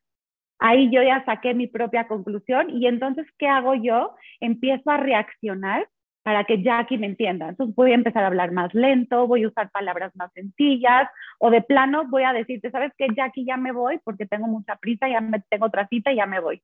Ahí 0.61 0.91
yo 0.91 1.03
ya 1.03 1.25
saqué 1.25 1.55
mi 1.55 1.67
propia 1.67 2.07
conclusión 2.07 2.71
y 2.71 2.87
entonces, 2.87 3.27
¿qué 3.37 3.49
hago 3.49 3.75
yo? 3.75 4.15
Empiezo 4.41 4.91
a 4.91 4.97
reaccionar 4.97 5.89
para 6.25 6.45
que 6.45 6.63
Jackie 6.63 6.99
me 6.99 7.07
entienda. 7.07 7.51
Entonces 7.51 7.77
voy 7.77 7.93
a 7.93 7.95
empezar 7.95 8.25
a 8.25 8.29
hablar 8.29 8.51
más 8.51 8.73
lento, 8.75 9.29
voy 9.29 9.45
a 9.45 9.49
usar 9.49 9.71
palabras 9.71 10.11
más 10.17 10.33
sencillas 10.33 11.09
o 11.39 11.51
de 11.51 11.61
plano 11.61 12.09
voy 12.09 12.25
a 12.25 12.33
decirte, 12.33 12.71
¿sabes 12.71 12.93
qué, 12.97 13.09
Jackie? 13.15 13.45
Ya 13.45 13.59
me 13.59 13.73
voy 13.73 14.01
porque 14.03 14.27
tengo 14.27 14.47
mucha 14.47 14.77
prisa, 14.77 15.07
ya 15.07 15.21
me, 15.21 15.41
tengo 15.51 15.67
otra 15.67 15.87
cita 15.89 16.13
y 16.13 16.17
ya 16.17 16.27
me 16.27 16.41
voy. 16.41 16.63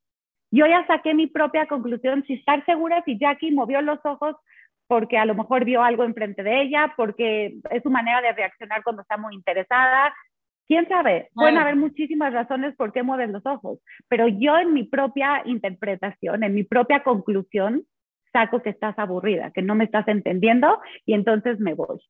Yo 0.50 0.66
ya 0.66 0.84
saqué 0.86 1.14
mi 1.14 1.26
propia 1.26 1.66
conclusión, 1.66 2.24
si 2.26 2.34
estar 2.34 2.64
segura 2.64 3.02
si 3.04 3.18
Jackie 3.18 3.52
movió 3.52 3.82
los 3.82 4.00
ojos 4.04 4.34
porque 4.88 5.18
a 5.18 5.26
lo 5.26 5.36
mejor 5.36 5.64
vio 5.64 5.84
algo 5.84 6.02
enfrente 6.04 6.42
de 6.42 6.62
ella, 6.62 6.94
porque 6.96 7.58
es 7.70 7.82
su 7.82 7.90
manera 7.90 8.20
de 8.22 8.32
reaccionar 8.32 8.82
cuando 8.82 9.02
está 9.02 9.16
muy 9.18 9.34
interesada. 9.36 10.12
¿Quién 10.66 10.88
sabe? 10.88 11.28
Pueden 11.34 11.58
haber 11.58 11.76
muchísimas 11.76 12.32
razones 12.32 12.74
por 12.76 12.92
qué 12.92 13.02
mueven 13.02 13.30
los 13.30 13.44
ojos, 13.44 13.78
pero 14.08 14.26
yo 14.26 14.56
en 14.56 14.72
mi 14.72 14.84
propia 14.84 15.42
interpretación, 15.44 16.42
en 16.42 16.54
mi 16.54 16.64
propia 16.64 17.02
conclusión, 17.02 17.84
saco 18.32 18.62
que 18.62 18.70
estás 18.70 18.98
aburrida, 18.98 19.50
que 19.52 19.62
no 19.62 19.74
me 19.74 19.84
estás 19.84 20.06
entendiendo 20.08 20.78
y 21.06 21.14
entonces 21.14 21.60
me 21.60 21.74
voy. 21.74 22.00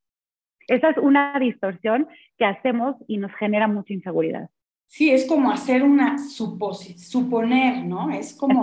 Esa 0.69 0.91
es 0.91 0.99
una 0.99 1.39
distorsión 1.39 2.09
que 2.39 2.45
hacemos 2.45 2.97
y 3.09 3.19
nos 3.19 3.33
genera 3.35 3.67
mucha 3.67 3.93
inseguridad. 3.93 4.51
Sí, 4.87 5.11
es 5.11 5.27
como 5.27 5.51
hacer 5.51 5.83
una 5.83 6.19
suposición, 6.19 6.99
suponer, 6.99 7.85
¿no? 7.85 8.11
Es 8.11 8.35
como, 8.35 8.63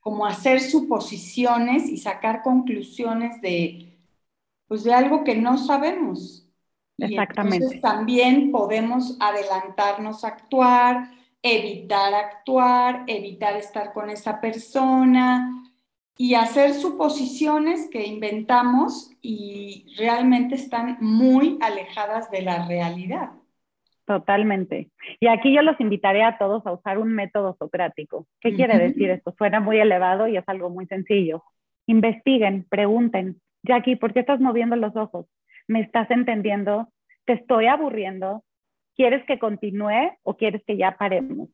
como 0.00 0.26
hacer 0.26 0.60
suposiciones 0.60 1.88
y 1.88 1.98
sacar 1.98 2.42
conclusiones 2.42 3.40
de, 3.40 3.96
pues 4.66 4.84
de 4.84 4.92
algo 4.92 5.24
que 5.24 5.36
no 5.36 5.56
sabemos. 5.56 6.44
Exactamente. 6.98 7.56
entonces 7.56 7.80
también 7.80 8.50
podemos 8.50 9.16
adelantarnos 9.20 10.24
a 10.24 10.28
actuar, 10.28 11.10
evitar 11.42 12.12
actuar, 12.12 13.04
evitar 13.06 13.56
estar 13.56 13.92
con 13.92 14.10
esa 14.10 14.40
persona, 14.40 15.67
y 16.20 16.34
hacer 16.34 16.74
suposiciones 16.74 17.88
que 17.90 18.04
inventamos 18.04 19.12
y 19.22 19.94
realmente 19.96 20.56
están 20.56 20.98
muy 21.00 21.58
alejadas 21.62 22.28
de 22.32 22.42
la 22.42 22.66
realidad. 22.66 23.30
Totalmente. 24.04 24.90
Y 25.20 25.28
aquí 25.28 25.54
yo 25.54 25.62
los 25.62 25.78
invitaré 25.80 26.24
a 26.24 26.36
todos 26.36 26.66
a 26.66 26.72
usar 26.72 26.98
un 26.98 27.12
método 27.14 27.54
socrático. 27.58 28.26
¿Qué 28.40 28.52
quiere 28.54 28.78
decir 28.78 29.10
esto? 29.10 29.32
Suena 29.38 29.60
muy 29.60 29.78
elevado 29.78 30.26
y 30.26 30.36
es 30.36 30.44
algo 30.48 30.70
muy 30.70 30.86
sencillo. 30.86 31.44
Investiguen, 31.86 32.66
pregunten, 32.68 33.40
Jackie, 33.62 33.96
¿por 33.96 34.12
qué 34.12 34.20
estás 34.20 34.40
moviendo 34.40 34.74
los 34.74 34.96
ojos? 34.96 35.26
¿Me 35.68 35.80
estás 35.80 36.10
entendiendo? 36.10 36.88
¿Te 37.26 37.34
estoy 37.34 37.66
aburriendo? 37.66 38.42
¿Quieres 38.96 39.24
que 39.26 39.38
continúe 39.38 40.16
o 40.24 40.36
quieres 40.36 40.64
que 40.66 40.76
ya 40.76 40.96
paremos? 40.98 41.48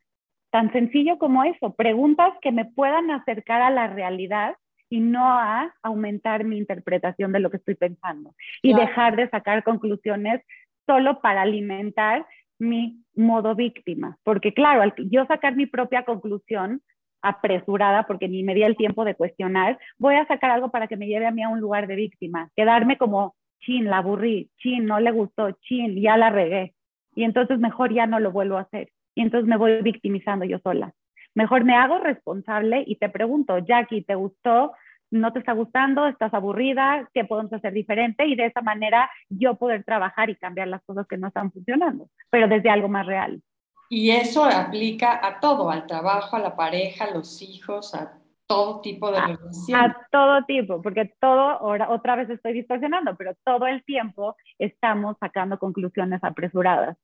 Tan 0.54 0.70
sencillo 0.70 1.18
como 1.18 1.42
eso, 1.42 1.74
preguntas 1.74 2.32
que 2.40 2.52
me 2.52 2.64
puedan 2.64 3.10
acercar 3.10 3.60
a 3.60 3.70
la 3.70 3.88
realidad 3.88 4.54
y 4.88 5.00
no 5.00 5.24
a 5.24 5.74
aumentar 5.82 6.44
mi 6.44 6.58
interpretación 6.58 7.32
de 7.32 7.40
lo 7.40 7.50
que 7.50 7.56
estoy 7.56 7.74
pensando 7.74 8.36
y 8.62 8.72
dejar 8.72 9.16
de 9.16 9.28
sacar 9.30 9.64
conclusiones 9.64 10.42
solo 10.86 11.20
para 11.20 11.42
alimentar 11.42 12.24
mi 12.60 13.02
modo 13.16 13.56
víctima. 13.56 14.16
Porque 14.22 14.54
claro, 14.54 14.82
al 14.82 14.94
yo 15.10 15.26
sacar 15.26 15.56
mi 15.56 15.66
propia 15.66 16.04
conclusión 16.04 16.82
apresurada, 17.20 18.04
porque 18.06 18.28
ni 18.28 18.44
me 18.44 18.54
di 18.54 18.62
el 18.62 18.76
tiempo 18.76 19.04
de 19.04 19.16
cuestionar, 19.16 19.76
voy 19.98 20.14
a 20.14 20.26
sacar 20.28 20.52
algo 20.52 20.70
para 20.70 20.86
que 20.86 20.96
me 20.96 21.08
lleve 21.08 21.26
a 21.26 21.32
mí 21.32 21.42
a 21.42 21.48
un 21.48 21.58
lugar 21.58 21.88
de 21.88 21.96
víctima, 21.96 22.48
quedarme 22.54 22.96
como, 22.96 23.34
chin, 23.58 23.86
la 23.86 23.98
aburrí, 23.98 24.52
chin, 24.58 24.86
no 24.86 25.00
le 25.00 25.10
gustó, 25.10 25.50
chin, 25.62 26.00
ya 26.00 26.16
la 26.16 26.30
regué. 26.30 26.74
Y 27.16 27.24
entonces 27.24 27.58
mejor 27.58 27.92
ya 27.92 28.06
no 28.06 28.20
lo 28.20 28.30
vuelvo 28.30 28.56
a 28.56 28.60
hacer 28.60 28.90
y 29.14 29.22
entonces 29.22 29.48
me 29.48 29.56
voy 29.56 29.82
victimizando 29.82 30.44
yo 30.44 30.58
sola. 30.58 30.92
Mejor 31.34 31.64
me 31.64 31.74
hago 31.74 31.98
responsable 31.98 32.84
y 32.86 32.96
te 32.96 33.08
pregunto, 33.08 33.58
Jackie, 33.58 34.02
¿te 34.02 34.14
gustó? 34.14 34.72
¿No 35.10 35.32
te 35.32 35.40
está 35.40 35.52
gustando? 35.52 36.06
¿Estás 36.06 36.32
aburrida? 36.32 37.08
¿Qué 37.12 37.24
podemos 37.24 37.52
hacer 37.52 37.72
diferente? 37.72 38.26
Y 38.26 38.36
de 38.36 38.46
esa 38.46 38.62
manera 38.62 39.10
yo 39.28 39.56
poder 39.56 39.84
trabajar 39.84 40.30
y 40.30 40.36
cambiar 40.36 40.68
las 40.68 40.82
cosas 40.84 41.06
que 41.06 41.16
no 41.16 41.28
están 41.28 41.52
funcionando, 41.52 42.08
pero 42.30 42.48
desde 42.48 42.70
algo 42.70 42.88
más 42.88 43.06
real. 43.06 43.40
Y 43.90 44.10
eso 44.10 44.44
aplica 44.44 45.24
a 45.24 45.40
todo, 45.40 45.70
al 45.70 45.86
trabajo, 45.86 46.36
a 46.36 46.40
la 46.40 46.56
pareja, 46.56 47.04
a 47.04 47.10
los 47.10 47.42
hijos, 47.42 47.94
a 47.94 48.18
todo 48.46 48.80
tipo 48.80 49.10
de 49.10 49.20
relación. 49.20 49.80
A 49.80 49.96
todo 50.10 50.44
tipo, 50.44 50.82
porque 50.82 51.12
todo, 51.20 51.40
ahora 51.40 51.90
otra 51.90 52.16
vez 52.16 52.30
estoy 52.30 52.54
distorsionando, 52.54 53.16
pero 53.16 53.34
todo 53.44 53.66
el 53.66 53.84
tiempo 53.84 54.36
estamos 54.58 55.16
sacando 55.20 55.58
conclusiones 55.58 56.22
apresuradas 56.24 56.96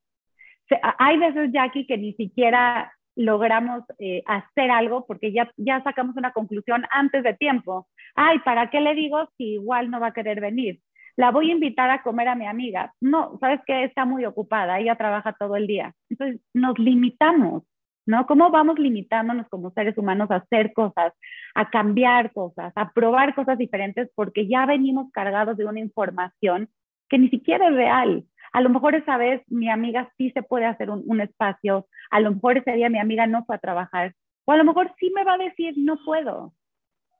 hay 0.99 1.17
veces, 1.17 1.51
Jackie, 1.51 1.85
que 1.85 1.97
ni 1.97 2.13
siquiera 2.13 2.91
logramos 3.15 3.83
eh, 3.99 4.23
hacer 4.25 4.71
algo 4.71 5.05
porque 5.05 5.31
ya, 5.31 5.51
ya 5.57 5.83
sacamos 5.83 6.15
una 6.15 6.31
conclusión 6.31 6.85
antes 6.91 7.23
de 7.23 7.33
tiempo. 7.33 7.87
Ay, 8.15 8.39
¿para 8.39 8.69
qué 8.69 8.81
le 8.81 8.95
digo 8.95 9.29
si 9.37 9.53
igual 9.53 9.89
no 9.89 9.99
va 9.99 10.07
a 10.07 10.13
querer 10.13 10.39
venir? 10.39 10.79
La 11.17 11.31
voy 11.31 11.49
a 11.49 11.53
invitar 11.53 11.89
a 11.89 12.01
comer 12.03 12.29
a 12.29 12.35
mi 12.35 12.47
amiga. 12.47 12.93
No, 13.01 13.37
sabes 13.39 13.59
que 13.65 13.83
está 13.83 14.05
muy 14.05 14.25
ocupada, 14.25 14.79
ella 14.79 14.95
trabaja 14.95 15.33
todo 15.33 15.55
el 15.55 15.67
día. 15.67 15.93
Entonces 16.09 16.41
nos 16.53 16.79
limitamos, 16.79 17.63
¿no? 18.05 18.25
¿Cómo 18.25 18.49
vamos 18.49 18.79
limitándonos 18.79 19.47
como 19.49 19.71
seres 19.71 19.97
humanos 19.97 20.31
a 20.31 20.37
hacer 20.37 20.73
cosas, 20.73 21.13
a 21.53 21.69
cambiar 21.69 22.31
cosas, 22.31 22.71
a 22.75 22.91
probar 22.91 23.35
cosas 23.35 23.57
diferentes 23.57 24.09
porque 24.15 24.47
ya 24.47 24.65
venimos 24.65 25.11
cargados 25.11 25.57
de 25.57 25.65
una 25.65 25.79
información 25.79 26.69
que 27.09 27.19
ni 27.19 27.29
siquiera 27.29 27.67
es 27.67 27.75
real? 27.75 28.23
A 28.51 28.61
lo 28.61 28.69
mejor 28.69 28.95
esa 28.95 29.17
vez 29.17 29.41
mi 29.47 29.69
amiga 29.69 30.11
sí 30.17 30.31
se 30.31 30.43
puede 30.43 30.65
hacer 30.65 30.89
un, 30.89 31.21
espacio, 31.21 31.87
a 32.09 32.19
lo 32.19 32.31
mejor 32.31 32.57
ese 32.57 32.73
día 32.73 32.89
mi 32.89 32.99
amiga 32.99 33.27
no 33.27 33.45
fue 33.45 33.55
a 33.55 33.59
trabajar, 33.59 34.13
o 34.45 34.51
a 34.51 34.57
lo 34.57 34.65
mejor 34.65 34.93
sí 34.99 35.11
me 35.15 35.23
va 35.23 35.33
a 35.33 35.37
decir 35.37 35.73
no 35.77 35.97
puedo, 36.03 36.53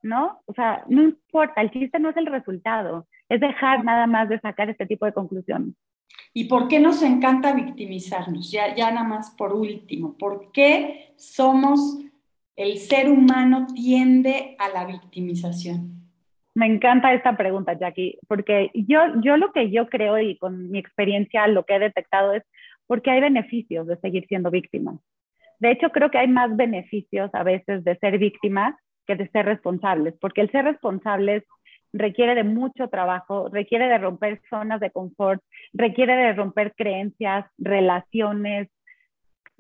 ¿no? 0.02 0.42
O 0.46 0.54
sea, 0.54 0.84
no 0.88 1.04
importa, 1.04 1.62
el 1.62 1.72
chiste 1.72 2.00
no 2.00 2.10
es 2.10 2.18
el 2.18 2.26
resultado, 2.26 3.08
es 3.30 3.40
dejar 3.40 3.86
nada 3.86 4.08
más 4.08 4.28
de 4.30 4.40
sacar 4.40 4.70
este 4.70 4.86
tipo 4.86 5.06
de 5.06 5.14
conclusiones. 5.14 5.76
¿Y 6.34 6.46
por 6.46 6.68
qué 6.68 6.80
nos 6.80 7.02
encanta 7.02 7.54
victimizarnos? 7.54 8.52
Ya, 8.52 8.76
ya 8.76 8.92
nada 8.92 9.08
más 9.08 9.32
por 9.32 9.54
último, 9.54 10.18
¿por 10.18 10.52
qué 10.52 11.14
somos, 11.18 12.00
el 12.56 12.78
ser 12.78 13.10
humano 13.10 13.68
tiende 13.74 14.56
a 14.60 14.70
la 14.70 14.86
victimización? 14.86 16.01
Me 16.54 16.66
encanta 16.66 17.14
esta 17.14 17.38
pregunta, 17.38 17.74
Jackie, 17.74 18.18
porque 18.28 18.72
yo, 18.74 19.00
yo 19.22 19.38
lo 19.38 19.52
que 19.54 19.72
yo 19.72 19.88
creo 19.88 20.20
y 20.20 20.38
con 20.38 20.70
mi 20.70 20.80
experiencia 20.80 21.48
lo 21.48 21.64
que 21.64 21.76
he 21.76 21.80
detectado 21.80 22.34
es 22.34 22.44
porque 22.88 23.10
hay 23.10 23.22
beneficios 23.22 23.88
de 23.88 23.98
seguir 23.98 24.26
siendo 24.28 24.52
víctima. 24.52 25.00
De 25.60 25.72
hecho, 25.72 25.92
creo 25.92 26.12
que 26.12 26.18
hay 26.18 26.28
más 26.28 26.56
beneficios 26.58 27.30
a 27.34 27.44
veces 27.44 27.84
de 27.84 27.96
ser 27.98 28.18
víctima 28.18 28.78
que 29.08 29.16
de 29.16 29.30
ser 29.30 29.46
responsables, 29.46 30.16
porque 30.20 30.42
el 30.42 30.52
ser 30.52 30.66
responsables 30.66 31.44
requiere 31.94 32.36
de 32.36 32.44
mucho 32.44 32.88
trabajo, 32.90 33.50
requiere 33.50 33.88
de 33.88 33.98
romper 33.98 34.42
zonas 34.50 34.80
de 34.80 34.92
confort, 34.92 35.42
requiere 35.74 36.16
de 36.16 36.34
romper 36.34 36.74
creencias, 36.76 37.46
relaciones, 37.58 38.70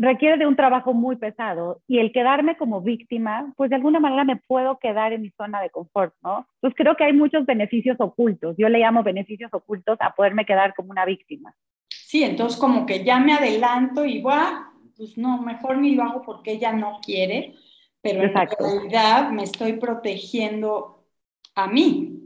requiere 0.01 0.38
de 0.38 0.48
un 0.48 0.55
trabajo 0.55 0.93
muy 0.93 1.15
pesado 1.15 1.81
y 1.88 2.00
el 2.00 2.12
quedarme 2.12 2.58
como 2.58 2.81
víctima, 2.81 3.53
pues 3.55 3.70
de 3.70 3.75
alguna 3.75 4.00
manera 4.00 4.24
me 4.24 4.36
puedo 4.36 4.79
quedar 4.79 5.13
en 5.13 5.22
mi 5.22 5.29
zona 5.29 5.62
de 5.62 5.70
confort, 5.70 6.15
¿no? 6.24 6.48
Pues 6.60 6.74
creo 6.75 6.96
que 6.96 7.03
hay 7.03 7.13
muchos 7.13 7.46
beneficios 7.46 7.98
ocultos, 8.00 8.55
yo 8.58 8.67
le 8.67 8.79
llamo 8.79 9.03
beneficios 9.03 9.53
ocultos 9.53 9.98
a 10.01 10.15
poderme 10.15 10.46
quedar 10.46 10.74
como 10.74 10.89
una 10.89 11.05
víctima. 11.05 11.53
Sí, 11.89 12.24
entonces 12.24 12.60
como 12.60 12.86
que 12.86 13.03
ya 13.03 13.20
me 13.20 13.34
adelanto 13.34 14.03
y 14.03 14.22
va, 14.22 14.74
pues 14.98 15.17
no, 15.20 15.39
mejor 15.43 15.77
ni 15.77 15.93
lo 15.93 16.03
hago 16.03 16.24
porque 16.24 16.53
ella 16.53 16.74
no 16.74 17.00
quiere, 17.05 17.53
pero 18.01 18.24
en 18.24 18.34
realidad 18.34 19.29
me 19.29 19.43
estoy 19.43 19.74
protegiendo 19.74 21.05
a 21.53 21.67
mí. 21.67 22.17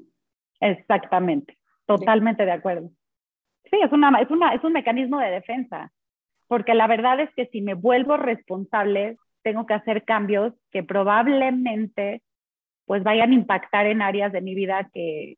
Exactamente, 0.62 1.58
totalmente 1.86 2.46
de 2.46 2.54
acuerdo. 2.54 2.90
Sí, 3.70 3.78
es, 3.84 3.92
una, 3.92 4.18
es, 4.22 4.32
una, 4.32 4.54
es 4.54 4.64
un 4.64 4.72
mecanismo 4.72 5.20
de 5.20 5.32
defensa 5.32 5.92
porque 6.48 6.74
la 6.74 6.88
verdad 6.88 7.20
es 7.20 7.30
que 7.36 7.48
si 7.48 7.62
me 7.62 7.74
vuelvo 7.74 8.18
responsable, 8.18 9.18
tengo 9.44 9.66
que 9.66 9.74
hacer 9.74 10.04
cambios 10.04 10.54
que 10.72 10.84
probablemente 10.84 12.22
pues 12.86 13.04
vayan 13.04 13.32
a 13.32 13.36
impactar 13.36 13.88
en 13.88 14.02
áreas 14.02 14.32
de 14.32 14.42
mi 14.42 14.56
vida 14.56 14.90
que 14.94 15.38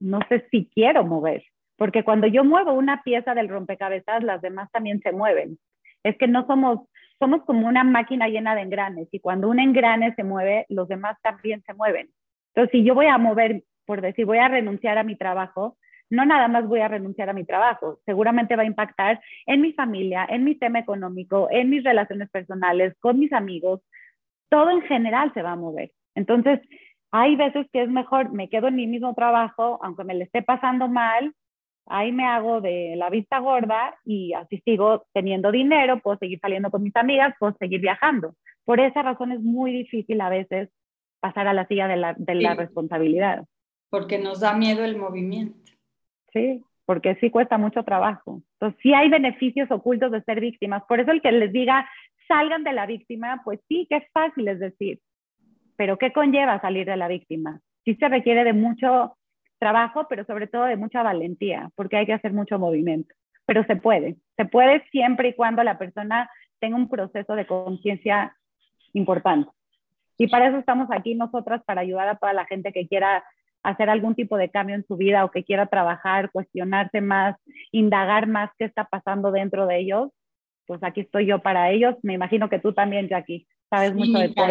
no 0.00 0.20
sé 0.28 0.46
si 0.50 0.68
quiero 0.74 1.04
mover, 1.04 1.44
porque 1.76 2.04
cuando 2.04 2.26
yo 2.26 2.44
muevo 2.44 2.72
una 2.72 3.02
pieza 3.02 3.34
del 3.34 3.48
rompecabezas, 3.48 4.22
las 4.22 4.42
demás 4.42 4.70
también 4.70 5.00
se 5.00 5.12
mueven. 5.12 5.58
Es 6.02 6.16
que 6.18 6.28
no 6.28 6.46
somos, 6.46 6.80
somos 7.18 7.42
como 7.44 7.66
una 7.66 7.84
máquina 7.84 8.28
llena 8.28 8.54
de 8.54 8.62
engranes 8.62 9.08
y 9.12 9.20
cuando 9.20 9.48
un 9.48 9.58
engrane 9.60 10.14
se 10.14 10.24
mueve, 10.24 10.66
los 10.68 10.88
demás 10.88 11.16
también 11.22 11.62
se 11.64 11.74
mueven. 11.74 12.08
Entonces, 12.54 12.72
si 12.72 12.84
yo 12.84 12.94
voy 12.94 13.06
a 13.06 13.18
mover, 13.18 13.62
por 13.86 14.00
decir, 14.00 14.26
voy 14.26 14.38
a 14.38 14.48
renunciar 14.48 14.98
a 14.98 15.04
mi 15.04 15.16
trabajo, 15.16 15.76
no 16.14 16.24
nada 16.24 16.48
más 16.48 16.66
voy 16.66 16.80
a 16.80 16.88
renunciar 16.88 17.28
a 17.28 17.34
mi 17.34 17.44
trabajo, 17.44 17.98
seguramente 18.06 18.56
va 18.56 18.62
a 18.62 18.66
impactar 18.66 19.20
en 19.46 19.60
mi 19.60 19.72
familia, 19.72 20.26
en 20.28 20.44
mi 20.44 20.54
tema 20.54 20.78
económico, 20.78 21.48
en 21.50 21.70
mis 21.70 21.84
relaciones 21.84 22.30
personales, 22.30 22.94
con 23.00 23.18
mis 23.18 23.32
amigos, 23.32 23.80
todo 24.48 24.70
en 24.70 24.82
general 24.82 25.32
se 25.34 25.42
va 25.42 25.52
a 25.52 25.56
mover. 25.56 25.92
Entonces, 26.14 26.60
hay 27.10 27.36
veces 27.36 27.66
que 27.72 27.82
es 27.82 27.88
mejor, 27.88 28.32
me 28.32 28.48
quedo 28.48 28.68
en 28.68 28.76
mi 28.76 28.86
mismo 28.86 29.14
trabajo, 29.14 29.78
aunque 29.82 30.04
me 30.04 30.14
le 30.14 30.24
esté 30.24 30.42
pasando 30.42 30.88
mal, 30.88 31.32
ahí 31.86 32.12
me 32.12 32.24
hago 32.24 32.60
de 32.60 32.94
la 32.96 33.10
vista 33.10 33.38
gorda 33.38 33.94
y 34.04 34.32
así 34.32 34.60
sigo 34.64 35.04
teniendo 35.12 35.52
dinero, 35.52 36.00
puedo 36.00 36.18
seguir 36.18 36.38
saliendo 36.40 36.70
con 36.70 36.82
mis 36.82 36.96
amigas, 36.96 37.34
puedo 37.38 37.54
seguir 37.58 37.80
viajando. 37.80 38.34
Por 38.64 38.80
esa 38.80 39.02
razón 39.02 39.32
es 39.32 39.40
muy 39.40 39.72
difícil 39.72 40.20
a 40.20 40.28
veces 40.28 40.70
pasar 41.20 41.46
a 41.46 41.54
la 41.54 41.66
silla 41.66 41.88
de 41.88 41.96
la, 41.96 42.14
de 42.18 42.34
la 42.34 42.54
responsabilidad 42.54 43.44
Porque 43.90 44.18
nos 44.18 44.40
da 44.40 44.54
miedo 44.54 44.84
el 44.84 44.96
movimiento. 44.96 45.58
Sí, 46.34 46.62
porque 46.84 47.14
sí 47.16 47.30
cuesta 47.30 47.56
mucho 47.56 47.82
trabajo. 47.84 48.42
Entonces, 48.54 48.78
sí 48.82 48.92
hay 48.92 49.08
beneficios 49.08 49.70
ocultos 49.70 50.12
de 50.12 50.22
ser 50.24 50.40
víctimas. 50.40 50.82
Por 50.86 51.00
eso 51.00 51.12
el 51.12 51.22
que 51.22 51.32
les 51.32 51.52
diga, 51.52 51.88
salgan 52.28 52.64
de 52.64 52.72
la 52.72 52.86
víctima, 52.86 53.40
pues 53.44 53.60
sí, 53.68 53.86
que 53.88 53.96
es 53.96 54.04
fácil 54.12 54.48
es 54.48 54.58
decir. 54.58 55.00
Pero 55.76 55.96
¿qué 55.96 56.12
conlleva 56.12 56.60
salir 56.60 56.86
de 56.86 56.96
la 56.96 57.08
víctima? 57.08 57.60
Sí 57.84 57.94
se 57.94 58.08
requiere 58.08 58.44
de 58.44 58.52
mucho 58.52 59.16
trabajo, 59.58 60.06
pero 60.08 60.24
sobre 60.24 60.46
todo 60.46 60.64
de 60.64 60.76
mucha 60.76 61.02
valentía, 61.02 61.70
porque 61.74 61.96
hay 61.96 62.06
que 62.06 62.12
hacer 62.12 62.32
mucho 62.32 62.58
movimiento. 62.58 63.14
Pero 63.46 63.64
se 63.64 63.76
puede, 63.76 64.16
se 64.36 64.44
puede 64.44 64.84
siempre 64.90 65.28
y 65.28 65.34
cuando 65.34 65.62
la 65.62 65.78
persona 65.78 66.30
tenga 66.60 66.76
un 66.76 66.88
proceso 66.88 67.34
de 67.34 67.46
conciencia 67.46 68.36
importante. 68.92 69.50
Y 70.16 70.28
para 70.28 70.48
eso 70.48 70.58
estamos 70.58 70.88
aquí 70.90 71.14
nosotras, 71.14 71.62
para 71.64 71.80
ayudar 71.80 72.08
a 72.08 72.16
toda 72.16 72.32
la 72.32 72.46
gente 72.46 72.72
que 72.72 72.86
quiera 72.86 73.24
hacer 73.64 73.90
algún 73.90 74.14
tipo 74.14 74.36
de 74.36 74.50
cambio 74.50 74.76
en 74.76 74.86
su 74.86 74.96
vida 74.96 75.24
o 75.24 75.30
que 75.30 75.42
quiera 75.42 75.66
trabajar, 75.66 76.30
cuestionarse 76.30 77.00
más, 77.00 77.36
indagar 77.72 78.28
más 78.28 78.50
qué 78.58 78.66
está 78.66 78.84
pasando 78.84 79.32
dentro 79.32 79.66
de 79.66 79.80
ellos. 79.80 80.10
Pues 80.66 80.82
aquí 80.82 81.00
estoy 81.00 81.26
yo 81.26 81.40
para 81.40 81.70
ellos. 81.70 81.96
Me 82.02 82.14
imagino 82.14 82.48
que 82.48 82.58
tú 82.58 82.72
también, 82.72 83.08
Jackie, 83.08 83.46
sabes 83.68 83.94
mucho 83.94 84.18
de 84.18 84.28
todo. 84.28 84.46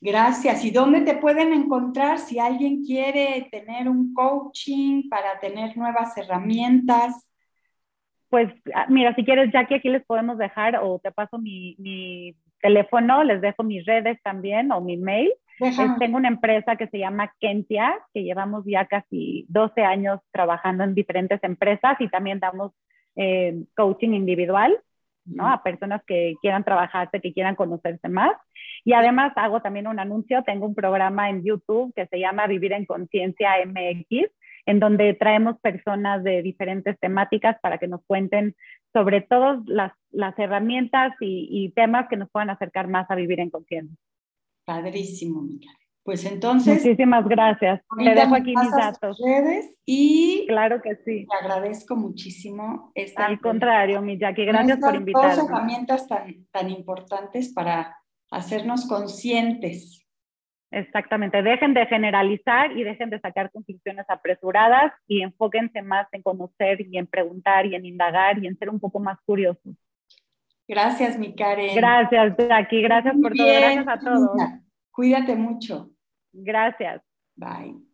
Gracias. 0.00 0.64
¿Y 0.64 0.70
dónde 0.70 1.02
te 1.02 1.14
pueden 1.14 1.52
encontrar 1.52 2.18
si 2.18 2.38
alguien 2.38 2.82
quiere 2.82 3.48
tener 3.50 3.88
un 3.88 4.14
coaching 4.14 5.08
para 5.10 5.38
tener 5.38 5.76
nuevas 5.76 6.16
herramientas? 6.16 7.30
Pues 8.30 8.50
ah, 8.74 8.86
mira, 8.88 9.14
si 9.14 9.24
quieres, 9.24 9.52
Jackie, 9.52 9.74
aquí 9.74 9.90
les 9.90 10.04
podemos 10.06 10.38
dejar 10.38 10.76
o 10.82 10.98
te 10.98 11.12
paso 11.12 11.38
mi, 11.38 11.76
mi 11.78 12.34
teléfono, 12.62 13.22
les 13.24 13.42
dejo 13.42 13.62
mis 13.62 13.84
redes 13.84 14.18
también 14.22 14.72
o 14.72 14.80
mi 14.80 14.96
mail. 14.96 15.30
Tengo 15.98 16.16
una 16.16 16.28
empresa 16.28 16.76
que 16.76 16.88
se 16.88 16.98
llama 16.98 17.32
Kentia, 17.38 17.94
que 18.14 18.22
llevamos 18.22 18.64
ya 18.66 18.86
casi 18.86 19.46
12 19.48 19.82
años 19.82 20.20
trabajando 20.32 20.84
en 20.84 20.94
diferentes 20.94 21.42
empresas 21.42 21.96
y 22.00 22.08
también 22.08 22.40
damos 22.40 22.72
eh, 23.16 23.64
coaching 23.76 24.10
individual, 24.10 24.78
¿no? 25.24 25.46
A 25.48 25.62
personas 25.62 26.02
que 26.06 26.34
quieran 26.40 26.64
trabajarse, 26.64 27.20
que 27.20 27.32
quieran 27.32 27.54
conocerse 27.54 28.08
más. 28.08 28.32
Y 28.84 28.94
además 28.94 29.32
hago 29.36 29.60
también 29.60 29.86
un 29.86 29.98
anuncio, 29.98 30.42
tengo 30.44 30.66
un 30.66 30.74
programa 30.74 31.28
en 31.28 31.44
YouTube 31.44 31.92
que 31.94 32.06
se 32.06 32.18
llama 32.18 32.46
Vivir 32.46 32.72
en 32.72 32.86
Conciencia 32.86 33.52
MX, 33.66 34.30
en 34.66 34.80
donde 34.80 35.14
traemos 35.14 35.58
personas 35.60 36.22
de 36.24 36.42
diferentes 36.42 36.98
temáticas 36.98 37.58
para 37.60 37.78
que 37.78 37.88
nos 37.88 38.04
cuenten 38.06 38.54
sobre 38.92 39.20
todas 39.20 39.60
las, 39.66 39.92
las 40.10 40.38
herramientas 40.38 41.12
y, 41.20 41.72
temas 41.74 42.08
que 42.08 42.16
nos 42.16 42.30
puedan 42.30 42.50
acercar 42.50 42.88
más 42.88 43.10
a 43.10 43.14
vivir 43.14 43.40
en 43.40 43.50
conciencia. 43.50 43.96
Padrísimo, 44.64 45.42
Miguel. 45.42 45.70
Pues 46.02 46.24
entonces. 46.24 46.82
Muchísimas 46.82 47.26
gracias. 47.28 47.82
Te 47.96 48.14
dejo 48.14 48.34
aquí 48.34 48.54
mis 48.56 48.70
datos. 48.70 49.20
y. 49.84 50.46
Claro 50.48 50.80
que 50.82 50.96
sí. 51.04 51.26
Te 51.26 51.36
agradezco 51.36 51.94
muchísimo. 51.96 52.90
Esta 52.94 53.26
Al 53.26 53.40
contrario, 53.40 54.00
mi 54.00 54.18
Jackie, 54.18 54.46
gracias 54.46 54.80
por 54.80 54.94
invitarme. 54.94 55.36
Dos 55.36 55.50
herramientas 55.50 56.08
tan, 56.08 56.46
tan 56.50 56.70
importantes 56.70 57.52
para 57.52 57.96
hacernos 58.30 58.86
conscientes 58.86 60.00
Exactamente, 60.72 61.42
dejen 61.42 61.74
de 61.74 61.84
generalizar 61.86 62.70
y 62.76 62.84
dejen 62.84 63.10
de 63.10 63.18
sacar 63.18 63.50
conclusiones 63.50 64.06
apresuradas 64.08 64.92
y 65.08 65.22
enfóquense 65.22 65.82
más 65.82 66.06
en 66.12 66.22
conocer 66.22 66.80
y 66.80 66.96
en 66.96 67.08
preguntar 67.08 67.66
y 67.66 67.74
en 67.74 67.84
indagar 67.84 68.38
y 68.38 68.46
en 68.46 68.56
ser 68.56 68.70
un 68.70 68.78
poco 68.78 69.00
más 69.00 69.18
curiosos. 69.26 69.74
Gracias, 70.70 71.18
mi 71.18 71.34
Karen. 71.34 71.74
Gracias, 71.74 72.36
Jackie. 72.38 72.82
Gracias 72.82 73.16
por 73.20 73.34
todo. 73.34 73.46
Gracias 73.48 73.88
a 73.88 73.98
todos. 73.98 74.30
Cuídate 74.92 75.34
mucho. 75.34 75.90
Gracias. 76.32 77.02
Bye. 77.34 77.89